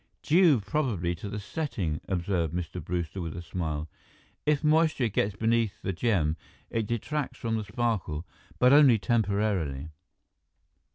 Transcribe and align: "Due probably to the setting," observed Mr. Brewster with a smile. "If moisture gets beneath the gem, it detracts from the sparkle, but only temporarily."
"Due 0.23 0.59
probably 0.61 1.13
to 1.13 1.29
the 1.29 1.39
setting," 1.39 2.01
observed 2.09 2.55
Mr. 2.55 2.83
Brewster 2.83 3.21
with 3.21 3.37
a 3.37 3.41
smile. 3.43 3.87
"If 4.47 4.63
moisture 4.63 5.09
gets 5.09 5.35
beneath 5.35 5.79
the 5.83 5.93
gem, 5.93 6.37
it 6.71 6.87
detracts 6.87 7.37
from 7.37 7.55
the 7.55 7.63
sparkle, 7.65 8.25
but 8.57 8.73
only 8.73 8.97
temporarily." 8.97 9.89